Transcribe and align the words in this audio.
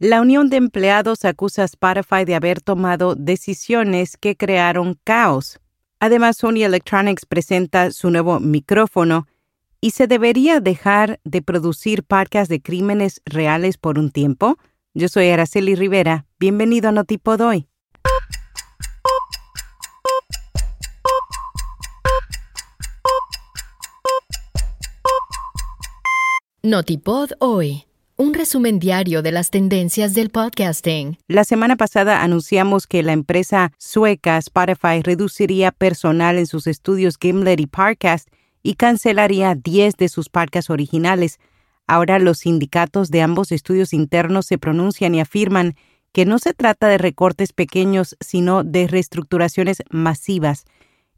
La 0.00 0.20
Unión 0.20 0.48
de 0.48 0.58
Empleados 0.58 1.24
acusa 1.24 1.62
a 1.62 1.64
Spotify 1.64 2.24
de 2.24 2.36
haber 2.36 2.60
tomado 2.60 3.16
decisiones 3.16 4.16
que 4.16 4.36
crearon 4.36 4.96
caos. 5.02 5.58
Además, 5.98 6.36
Sony 6.36 6.62
Electronics 6.62 7.26
presenta 7.26 7.90
su 7.90 8.08
nuevo 8.08 8.38
micrófono 8.38 9.26
y 9.80 9.90
se 9.90 10.06
debería 10.06 10.60
dejar 10.60 11.18
de 11.24 11.42
producir 11.42 12.04
podcasts 12.04 12.48
de 12.48 12.62
crímenes 12.62 13.22
reales 13.24 13.76
por 13.76 13.98
un 13.98 14.12
tiempo. 14.12 14.56
Yo 14.94 15.08
soy 15.08 15.30
Araceli 15.30 15.74
Rivera. 15.74 16.26
Bienvenido 16.38 16.90
a 16.90 16.92
Notipod 16.92 17.40
hoy. 17.40 17.66
Notipod 26.62 27.32
hoy. 27.40 27.87
Un 28.20 28.34
resumen 28.34 28.80
diario 28.80 29.22
de 29.22 29.30
las 29.30 29.50
tendencias 29.50 30.12
del 30.12 30.30
podcasting. 30.30 31.18
La 31.28 31.44
semana 31.44 31.76
pasada 31.76 32.24
anunciamos 32.24 32.88
que 32.88 33.04
la 33.04 33.12
empresa 33.12 33.70
sueca 33.78 34.38
Spotify 34.38 35.02
reduciría 35.04 35.70
personal 35.70 36.36
en 36.36 36.48
sus 36.48 36.66
estudios 36.66 37.16
Gimlet 37.16 37.60
y 37.60 37.68
Parcast 37.68 38.28
y 38.60 38.74
cancelaría 38.74 39.54
10 39.54 39.94
de 39.98 40.08
sus 40.08 40.30
podcasts 40.30 40.68
originales. 40.68 41.38
Ahora 41.86 42.18
los 42.18 42.38
sindicatos 42.38 43.12
de 43.12 43.22
ambos 43.22 43.52
estudios 43.52 43.92
internos 43.92 44.46
se 44.46 44.58
pronuncian 44.58 45.14
y 45.14 45.20
afirman 45.20 45.76
que 46.10 46.24
no 46.24 46.40
se 46.40 46.54
trata 46.54 46.88
de 46.88 46.98
recortes 46.98 47.52
pequeños, 47.52 48.16
sino 48.18 48.64
de 48.64 48.88
reestructuraciones 48.88 49.84
masivas. 49.90 50.64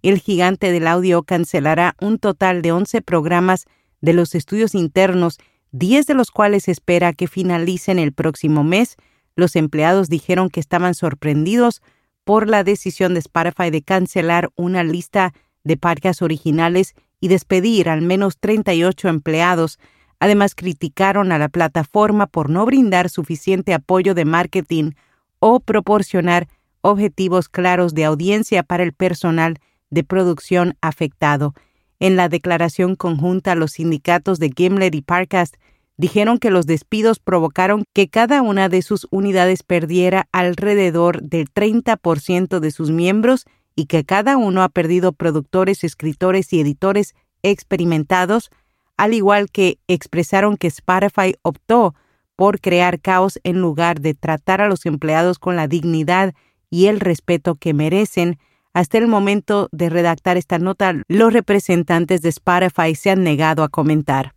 El 0.03 0.19
gigante 0.19 0.71
del 0.71 0.87
audio 0.87 1.23
cancelará 1.23 1.97
un 1.99 2.19
total 2.19 2.61
de 2.61 2.73
11 2.73 3.01
programas 3.01 3.65
de 4.03 4.13
los 4.13 4.35
estudios 4.35 4.75
internos 4.75 5.39
10 5.73 6.07
de 6.07 6.15
los 6.15 6.31
cuales 6.31 6.69
espera 6.69 7.13
que 7.13 7.27
finalicen 7.27 7.99
el 7.99 8.13
próximo 8.13 8.65
mes. 8.65 8.97
Los 9.37 9.57
empleados 9.57 10.09
dijeron 10.09 10.51
que 10.51 10.61
estaban 10.61 10.95
sorprendidos 10.95 11.83
por 12.25 12.49
la 12.49 12.65
decisión 12.65 13.15
de 13.15 13.21
Spotify 13.21 13.71
de 13.71 13.83
cancelar 13.83 14.51
una 14.57 14.85
lista 14.85 15.33
de 15.65 15.77
parques 15.77 16.23
originales 16.23 16.95
y 17.21 17.29
despedir 17.29 17.89
al 17.89 18.03
menos 18.03 18.39
38 18.39 19.09
empleados. 19.09 19.79
Además, 20.19 20.55
criticaron 20.55 21.33
a 21.33 21.39
la 21.39 21.49
plataforma 21.49 22.27
por 22.27 22.51
no 22.51 22.67
brindar 22.67 23.09
suficiente 23.09 23.75
apoyo 23.75 24.15
de 24.15 24.25
marketing 24.25 24.93
o 25.39 25.61
proporcionar 25.61 26.49
objetivos 26.83 27.49
claros 27.49 27.95
de 27.95 28.05
audiencia 28.05 28.63
para 28.63 28.83
el 28.83 28.93
personal 28.93 29.59
de 29.91 30.05
producción 30.05 30.77
afectado. 30.81 31.55
En 32.01 32.17
la 32.17 32.29
declaración 32.29 32.97
conjunta, 32.97 33.55
los 33.55 33.73
sindicatos 33.73 34.39
de 34.39 34.51
Gimlet 34.57 34.95
y 34.95 35.03
Parcast 35.03 35.57
dijeron 35.99 36.39
que 36.39 36.51
los 36.51 36.65
despidos 36.65 37.19
provocaron 37.19 37.85
que 37.93 38.09
cada 38.09 38.41
una 38.41 38.71
de 38.71 38.81
sus 38.81 39.07
unidades 39.11 39.63
perdiera 39.63 40.27
alrededor 40.33 41.21
del 41.23 41.53
30% 41.53 42.59
de 42.59 42.71
sus 42.71 42.91
miembros 42.91 43.45
y 43.77 43.85
que 43.85 44.05
cada 44.05 44.39
uno 44.39 44.63
ha 44.63 44.71
perdido 44.71 45.13
productores, 45.13 45.85
escritores 45.85 46.53
y 46.55 46.61
editores 46.61 47.15
experimentados, 47.43 48.51
al 48.97 49.13
igual 49.13 49.51
que 49.51 49.79
expresaron 49.89 50.57
que 50.57 50.69
Spotify 50.69 51.35
optó 51.43 51.95
por 52.35 52.61
crear 52.61 53.01
caos 53.01 53.39
en 53.45 53.61
lugar 53.61 54.01
de 54.01 54.15
tratar 54.15 54.63
a 54.63 54.69
los 54.69 54.87
empleados 54.87 55.39
con 55.39 55.55
la 55.55 55.69
dignidad 55.69 56.33
y 56.71 56.87
el 56.87 56.99
respeto 56.99 57.57
que 57.57 57.75
merecen, 57.75 58.39
hasta 58.73 58.99
el 58.99 59.09
momento 59.09 59.69
de 59.73 59.91
redactar 59.91 60.37
esta 60.37 60.59
nota, 60.59 61.03
los 61.09 61.33
representantes 61.33 62.23
de 62.23 62.29
Spotify 62.29 62.95
se 62.95 63.11
han 63.11 63.25
negado 63.25 63.63
a 63.63 63.69
comentar. 63.69 64.33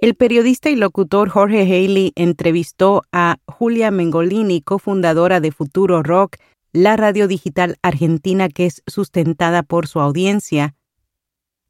El 0.00 0.14
periodista 0.14 0.70
y 0.70 0.76
locutor 0.76 1.30
Jorge 1.30 1.62
Haley 1.62 2.12
entrevistó 2.16 3.02
a 3.12 3.36
Julia 3.46 3.90
Mengolini, 3.90 4.60
cofundadora 4.60 5.40
de 5.40 5.52
Futuro 5.52 6.02
Rock, 6.02 6.36
la 6.72 6.96
radio 6.96 7.26
digital 7.28 7.76
argentina 7.82 8.48
que 8.48 8.66
es 8.66 8.82
sustentada 8.86 9.62
por 9.62 9.86
su 9.86 10.00
audiencia. 10.00 10.74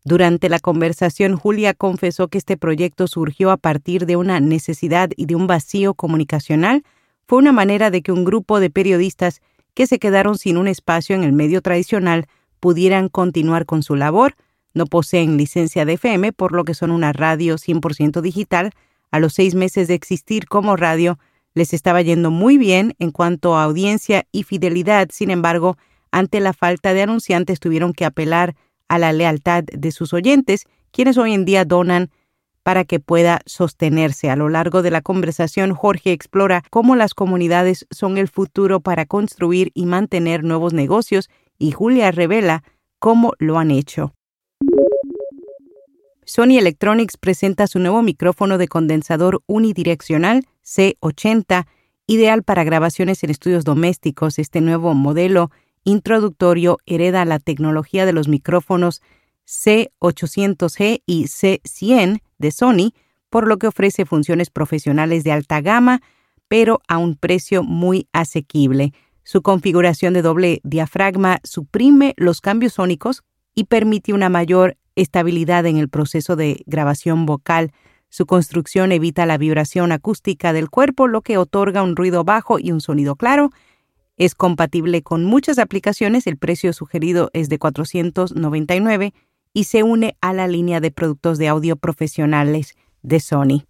Durante 0.05 0.49
la 0.49 0.59
conversación, 0.59 1.37
Julia 1.37 1.75
confesó 1.75 2.29
que 2.29 2.39
este 2.39 2.57
proyecto 2.57 3.07
surgió 3.07 3.51
a 3.51 3.57
partir 3.57 4.07
de 4.07 4.17
una 4.17 4.41
necesidad 4.41 5.11
y 5.17 5.27
de 5.27 5.37
un 5.37 5.47
vacío 5.47 5.95
comunicacional. 5.95 6.83
Fue 7.27 7.39
una 7.39 7.53
manera 7.53 7.91
de 7.91 8.03
que 8.03 8.13
un 8.13 8.25
grupo 8.25 8.59
de 8.59 8.71
periodistas 8.71 9.41
que 9.77 9.87
se 9.87 9.99
quedaron 9.99 10.39
sin 10.39 10.57
un 10.57 10.69
espacio 10.69 11.15
en 11.15 11.23
el 11.23 11.35
medio 11.35 11.61
tradicional 11.61 12.27
pudieran 12.61 13.11
continuar 13.11 13.67
con 13.67 13.83
su 13.83 13.95
labor. 13.95 14.35
No 14.73 14.87
poseen 14.87 15.37
licencia 15.37 15.85
de 15.85 15.93
FM, 15.93 16.33
por 16.33 16.53
lo 16.53 16.65
que 16.65 16.73
son 16.73 16.91
una 16.91 17.13
radio 17.13 17.57
100% 17.57 18.23
digital. 18.23 18.73
A 19.11 19.21
los 19.21 19.35
seis 19.35 19.55
meses 19.55 19.87
de 19.87 19.93
existir 19.93 20.47
como 20.47 20.77
radio, 20.77 21.19
les 21.53 21.75
estaba 21.75 22.01
yendo 22.01 22.31
muy 22.31 22.57
bien 22.57 22.95
en 22.99 23.11
cuanto 23.11 23.55
a 23.55 23.65
audiencia 23.65 24.27
y 24.33 24.45
fidelidad. 24.45 25.11
Sin 25.13 25.31
embargo, 25.31 25.77
ante 26.11 26.41
la 26.41 26.55
falta 26.55 26.95
de 26.95 27.03
anunciantes 27.03 27.61
tuvieron 27.61 27.93
que 27.93 28.07
apelar 28.07 28.57
a 28.89 28.99
la 28.99 29.13
lealtad 29.13 29.63
de 29.65 29.93
sus 29.93 30.15
oyentes, 30.15 30.65
quienes 30.91 31.19
hoy 31.19 31.35
en 31.35 31.45
día 31.45 31.67
donan 31.67 32.11
para 32.67 32.85
que 32.85 32.99
pueda 32.99 33.43
sostenerse. 33.47 34.29
A 34.29 34.35
lo 34.35 34.49
largo 34.49 34.83
de 34.83 34.91
la 34.91 35.01
conversación, 35.01 35.73
Jorge 35.73 36.11
explora 36.11 36.65
cómo 36.69 36.97
las 36.97 37.15
comunidades 37.15 37.87
son 37.93 38.19
el 38.19 38.27
futuro 38.27 38.81
para 38.81 39.07
construir 39.07 39.71
y 39.73 39.87
mantener 39.87 40.43
nuevos 40.43 40.73
negocios 40.73 41.31
y 41.61 41.71
Julia 41.71 42.11
revela 42.11 42.65
cómo 42.99 43.35
lo 43.39 43.61
han 43.61 43.71
hecho. 43.71 44.15
Sony 46.25 46.59
Electronics 46.59 47.17
presenta 47.17 47.69
su 47.69 47.79
nuevo 47.79 48.03
micrófono 48.03 48.59
de 48.59 48.67
condensador 48.67 49.43
unidireccional 49.47 50.43
C80, 50.65 51.69
ideal 52.09 52.43
para 52.43 52.65
grabaciones 52.65 53.23
en 53.23 53.31
estudios 53.31 53.63
domésticos. 53.63 54.41
Este 54.41 54.61
nuevo 54.61 54.93
modelo 54.93 55.53
introductorio 55.85 56.79
hereda 56.85 57.25
la 57.27 57.39
tecnología 57.39 58.07
de 58.07 58.13
los 58.13 58.27
micrófonos 58.27 59.03
C800G 59.47 61.03
y 61.07 61.25
C100 61.25 62.21
de 62.39 62.51
Sony, 62.51 62.93
por 63.31 63.47
lo 63.47 63.59
que 63.59 63.67
ofrece 63.67 64.05
funciones 64.05 64.51
profesionales 64.51 65.25
de 65.25 65.33
alta 65.33 65.61
gama, 65.61 66.03
pero 66.49 66.81
a 66.89 66.99
un 66.99 67.17
precio 67.17 67.63
muy 67.63 68.09
asequible. 68.13 68.93
Su 69.23 69.43
configuración 69.43 70.15
de 70.15 70.23
doble 70.23 70.61
diafragma 70.63 71.41
suprime 71.43 72.15
los 72.17 72.41
cambios 72.41 72.75
sónicos 72.75 73.25
y 73.55 73.65
permite 73.65 74.13
una 74.13 74.29
mayor 74.29 74.77
estabilidad 74.95 75.67
en 75.67 75.79
el 75.79 75.89
proceso 75.89 76.37
de 76.37 76.63
grabación 76.67 77.27
vocal. 77.27 77.73
Su 78.09 78.27
construcción 78.27 78.93
evita 78.93 79.27
la 79.27 79.39
vibración 79.39 79.91
acústica 79.93 80.53
del 80.53 80.71
cuerpo, 80.71 81.09
lo 81.09 81.23
que 81.23 81.39
otorga 81.39 81.83
un 81.83 81.97
ruido 81.97 82.23
bajo 82.23 82.59
y 82.59 82.71
un 82.71 82.81
sonido 82.81 83.17
claro. 83.17 83.51
Es 84.17 84.35
compatible 84.35 85.03
con 85.03 85.25
muchas 85.25 85.59
aplicaciones. 85.59 86.27
El 86.27 86.39
precio 86.39 86.73
sugerido 86.73 87.31
es 87.33 87.49
de 87.49 87.59
499 87.59 89.13
y 89.57 89.65
se 89.65 89.83
une 89.83 90.19
a 90.21 90.35
la 90.35 90.49
línea 90.49 90.81
de 90.81 90.91
productos 90.91 91.39
de 91.39 91.49
audio 91.49 91.77
profesionales 91.77 92.75
de 93.01 93.21
Sony. 93.21 93.65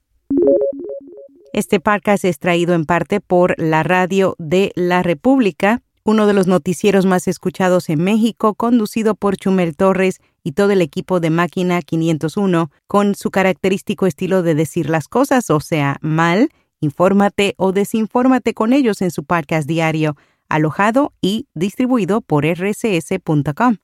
Este 1.53 1.79
podcast 1.79 2.25
es 2.25 2.41
traído 2.41 2.75
en 2.75 2.87
parte 2.87 3.21
por 3.21 3.55
la 3.57 3.85
radio 3.85 4.35
de 4.41 4.73
la 4.75 5.05
República, 5.05 5.83
uno 6.03 6.27
de 6.27 6.33
los 6.33 6.49
noticieros 6.49 7.07
más 7.07 7.29
escuchados 7.29 7.89
en 7.89 8.03
México, 8.03 8.57
conducido 8.57 9.15
por 9.15 9.37
Chumel 9.37 9.77
Torres 9.77 10.19
y 10.43 10.53
todo 10.53 10.73
el 10.73 10.83
equipo 10.83 11.21
de 11.21 11.31
Máquina 11.31 11.81
501, 11.81 12.73
con 12.89 13.15
su 13.15 13.31
característico 13.31 14.09
estilo 14.09 14.43
de 14.43 14.57
decir 14.57 14.91
las 14.91 15.07
cosas, 15.07 15.51
o 15.51 15.61
sea, 15.61 15.99
mal, 16.01 16.49
infórmate 16.81 17.55
o 17.59 17.71
desinfórmate 17.71 18.55
con 18.55 18.73
ellos 18.73 19.03
en 19.03 19.13
su 19.13 19.23
podcast 19.23 19.69
diario, 19.69 20.17
alojado 20.49 21.13
y 21.21 21.47
distribuido 21.55 22.23
por 22.23 22.45
rcs.com. 22.45 23.77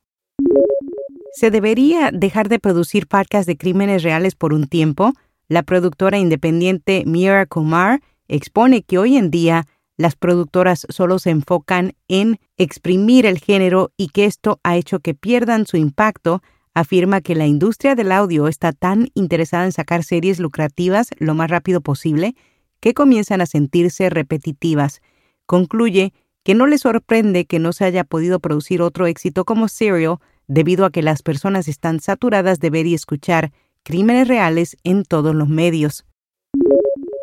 ¿Se 1.35 1.51
debería 1.51 2.11
dejar 2.13 2.51
de 2.51 2.59
producir 2.59 3.07
podcasts 3.07 3.47
de 3.47 3.57
crímenes 3.57 4.03
reales 4.03 4.35
por 4.35 4.53
un 4.53 4.67
tiempo? 4.67 5.15
La 5.49 5.63
productora 5.63 6.19
independiente 6.19 7.05
Mira 7.07 7.47
Kumar 7.47 8.03
expone 8.29 8.83
que 8.83 8.99
hoy 8.99 9.17
en 9.17 9.31
día 9.31 9.67
las 9.97 10.15
productoras 10.15 10.87
solo 10.91 11.19
se 11.19 11.31
enfocan 11.31 11.95
en 12.07 12.39
exprimir 12.59 13.25
el 13.25 13.39
género 13.39 13.93
y 13.97 14.09
que 14.09 14.27
esto 14.27 14.61
ha 14.63 14.77
hecho 14.77 15.01
que 15.01 15.15
pierdan 15.15 15.67
su 15.67 15.79
impacto. 15.79 16.43
Afirma 16.75 17.23
que 17.23 17.35
la 17.35 17.47
industria 17.47 17.95
del 17.95 18.13
audio 18.13 18.47
está 18.47 18.73
tan 18.73 19.09
interesada 19.15 19.65
en 19.65 19.73
sacar 19.73 20.05
series 20.05 20.39
lucrativas 20.39 21.09
lo 21.19 21.35
más 21.35 21.51
rápido 21.51 21.81
posible 21.81 22.35
que 22.81 22.93
comienzan 22.93 23.41
a 23.41 23.47
sentirse 23.47 24.11
repetitivas. 24.11 25.01
Concluye 25.47 26.13
que 26.45 26.55
no 26.55 26.67
le 26.67 26.77
sorprende 26.77 27.47
que 27.47 27.59
no 27.59 27.73
se 27.73 27.87
haya 27.87 28.05
podido 28.05 28.39
producir 28.39 28.83
otro 28.83 29.07
éxito 29.07 29.45
como 29.47 29.69
Serial 29.69 30.19
debido 30.49 30.85
a 30.85 30.91
que 30.91 31.03
las 31.03 31.23
personas 31.23 31.69
están 31.69 32.01
saturadas 32.01 32.61
de 32.61 32.71
ver 32.71 32.87
y 32.87 32.95
escuchar 32.95 33.53
crímenes 33.83 34.29
reales 34.29 34.77
en 34.85 35.05
todos 35.05 35.35
los 35.35 35.49
medios. 35.49 36.05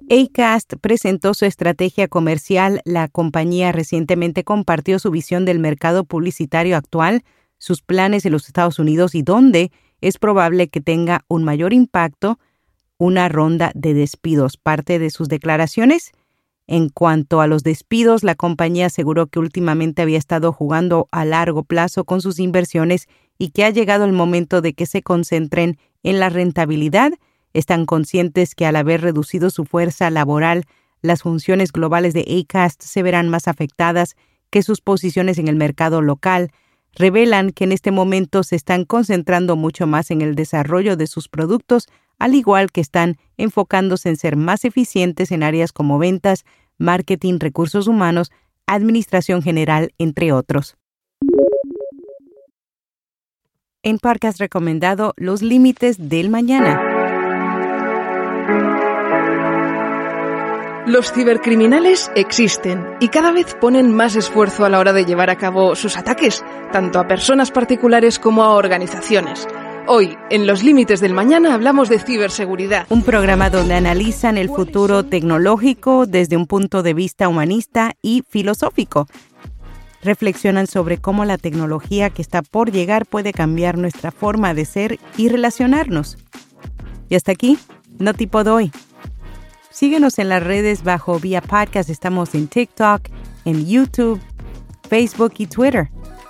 Acast 0.10 0.74
presentó 0.82 1.34
su 1.34 1.46
estrategia 1.46 2.08
comercial. 2.08 2.82
La 2.84 3.08
compañía 3.08 3.72
recientemente 3.72 4.44
compartió 4.44 4.98
su 4.98 5.12
visión 5.12 5.46
del 5.46 5.60
mercado 5.60 6.04
publicitario 6.04 6.76
actual, 6.76 7.24
sus 7.60 7.82
planes 7.82 8.26
en 8.26 8.32
los 8.32 8.48
Estados 8.48 8.80
Unidos 8.80 9.14
y 9.14 9.22
dónde 9.22 9.72
es 10.02 10.18
probable 10.18 10.70
que 10.70 10.82
tenga 10.82 11.26
un 11.28 11.44
mayor 11.44 11.74
impacto 11.74 12.40
una 13.00 13.30
ronda 13.30 13.72
de 13.76 13.94
despidos. 13.94 14.58
Parte 14.58 15.00
de 15.00 15.10
sus 15.10 15.30
declaraciones 15.30 16.12
En 16.72 16.90
cuanto 16.90 17.42
a 17.42 17.48
los 17.48 17.64
despidos, 17.64 18.22
la 18.24 18.36
compañía 18.36 18.86
aseguró 18.86 19.26
que 19.26 19.40
últimamente 19.40 20.04
había 20.04 20.20
estado 20.20 20.54
jugando 20.54 21.10
a 21.12 21.26
largo 21.26 21.64
plazo 21.64 22.04
con 22.04 22.22
sus 22.22 22.38
inversiones 22.38 23.08
y 23.40 23.50
que 23.50 23.66
ha 23.66 23.72
llegado 23.72 24.06
el 24.06 24.14
momento 24.14 24.62
de 24.62 24.74
que 24.74 24.86
se 24.86 25.02
concentren 25.02 25.80
en 26.04 26.20
la 26.20 26.30
rentabilidad. 26.30 27.14
Están 27.56 27.88
conscientes 27.88 28.54
que 28.54 28.68
al 28.68 28.76
haber 28.76 29.02
reducido 29.02 29.50
su 29.50 29.66
fuerza 29.66 30.12
laboral, 30.12 30.66
las 31.02 31.24
funciones 31.24 31.72
globales 31.72 32.14
de 32.14 32.46
ACAST 32.48 32.84
se 32.84 33.02
verán 33.02 33.30
más 33.30 33.48
afectadas 33.48 34.16
que 34.52 34.62
sus 34.62 34.80
posiciones 34.80 35.40
en 35.40 35.48
el 35.48 35.56
mercado 35.56 36.04
local, 36.04 36.52
revelan 36.94 37.50
que 37.50 37.64
en 37.64 37.72
este 37.72 37.90
momento 37.90 38.44
se 38.44 38.56
están 38.56 38.86
concentrando 38.86 39.56
mucho 39.56 39.88
más 39.88 40.12
en 40.12 40.22
el 40.22 40.36
desarrollo 40.36 40.98
de 40.98 41.08
sus 41.08 41.30
productos, 41.30 41.88
al 42.20 42.36
igual 42.36 42.72
que 42.72 42.82
están 42.82 43.18
enfocándose 43.38 44.10
en 44.10 44.18
ser 44.18 44.36
más 44.36 44.66
eficientes 44.66 45.32
en 45.32 45.42
áreas 45.42 45.72
como 45.72 45.98
ventas, 45.98 46.46
marketing, 46.80 47.38
recursos 47.40 47.88
humanos, 47.88 48.32
administración 48.66 49.44
general, 49.44 49.94
entre 50.00 50.32
otros. 50.32 50.76
En 53.84 53.98
Podcast 53.98 54.40
recomendado 54.40 55.14
Los 55.16 55.42
Límites 55.42 56.10
del 56.10 56.30
Mañana. 56.30 56.82
Los 60.90 61.14
cibercriminales 61.14 62.12
existen 62.16 62.84
y 63.00 63.10
cada 63.10 63.32
vez 63.32 63.56
ponen 63.62 63.96
más 63.96 64.16
esfuerzo 64.16 64.66
a 64.66 64.70
la 64.70 64.80
hora 64.80 64.92
de 64.92 65.06
llevar 65.06 65.30
a 65.30 65.38
cabo 65.38 65.76
sus 65.76 65.98
ataques, 65.98 66.44
tanto 66.72 67.00
a 67.00 67.08
personas 67.08 67.52
particulares 67.52 68.18
como 68.18 68.44
a 68.44 68.56
organizaciones. 68.56 69.48
Hoy, 69.88 70.18
en 70.30 70.46
Los 70.46 70.64
Límites 70.64 71.00
del 71.00 71.14
Mañana, 71.14 71.54
hablamos 71.54 71.90
de 71.90 72.00
ciberseguridad. 72.00 72.86
Un 72.90 73.04
programa 73.04 73.50
donde 73.50 73.74
analizan 73.74 74.38
el 74.38 74.50
futuro 74.50 75.04
tecnológico 75.04 76.06
desde 76.06 76.38
un 76.38 76.46
punto 76.48 76.84
de 76.84 76.94
vista 76.94 77.28
humanista 77.28 77.96
y 78.02 78.24
filosófico. 78.30 79.08
Reflexionan 80.02 80.68
sobre 80.68 80.98
cómo 81.00 81.26
la 81.26 81.38
tecnología 81.38 82.10
que 82.10 82.22
está 82.22 82.42
por 82.42 82.72
llegar 82.72 83.06
puede 83.06 83.34
cambiar 83.34 83.78
nuestra 83.78 84.12
forma 84.12 84.54
de 84.54 84.66
ser 84.66 85.00
y 85.18 85.30
relacionarnos. 85.30 86.18
Y 87.10 87.16
hasta 87.16 87.32
aquí, 87.32 87.58
no 87.98 88.14
tipo 88.14 88.44
de 88.44 88.52
hoy. 88.52 88.72
Síguenos 89.72 90.20
en 90.20 90.30
las 90.30 90.44
redes 90.44 90.84
bajo 90.84 91.20
Vía 91.20 91.42
Podcast. 91.42 91.90
Estamos 91.90 92.36
en 92.36 92.48
TikTok, 92.48 93.02
en 93.46 93.66
YouTube, 93.66 94.20
Facebook 94.90 95.34
y 95.38 95.48
Twitter. 95.48 95.90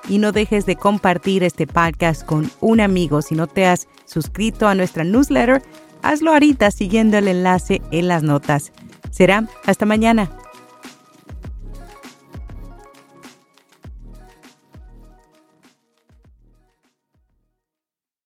Y 0.10 0.18
no 0.18 0.32
dejes 0.32 0.66
de 0.66 0.76
compartir 0.76 1.44
este 1.44 1.68
podcast 1.68 2.26
con 2.26 2.52
un 2.60 2.82
amigo. 2.82 3.22
Si 3.22 3.36
no 3.36 3.48
te 3.48 3.68
has 3.68 3.88
suscrito 4.06 4.68
a 4.68 4.76
nuestra 4.76 5.04
newsletter, 5.04 5.62
hazlo 6.02 6.34
ahorita 6.34 6.72
siguiendo 6.72 7.18
el 7.18 7.28
enlace 7.28 7.82
en 7.92 8.08
las 8.08 8.24
notas. 8.24 8.74
Será 9.12 9.48
hasta 9.66 9.86
mañana. 9.86 10.32